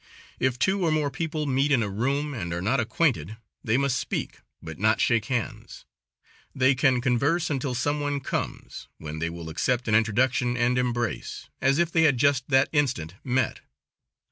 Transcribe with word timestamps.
If 0.39 0.57
two 0.57 0.83
or 0.83 0.91
more 0.91 1.11
people 1.11 1.45
meet 1.45 1.71
in 1.71 1.83
a 1.83 1.87
room 1.87 2.33
and 2.33 2.51
are 2.53 2.59
not 2.63 2.79
acquainted 2.79 3.37
they 3.63 3.77
must 3.77 3.99
speak, 3.99 4.39
but 4.59 4.79
not 4.79 4.99
shake 4.99 5.25
hands; 5.25 5.85
they 6.55 6.73
can 6.73 7.01
converse 7.01 7.51
until 7.51 7.75
some 7.75 7.99
one 7.99 8.19
comes, 8.19 8.87
when 8.97 9.19
they 9.19 9.29
will 9.29 9.47
accept 9.47 9.87
an 9.87 9.93
introduction 9.93 10.57
and 10.57 10.79
embrace, 10.79 11.49
as 11.61 11.77
if 11.77 11.91
they 11.91 12.01
had 12.01 12.17
just 12.17 12.49
that 12.49 12.67
instant 12.71 13.13
met. 13.23 13.59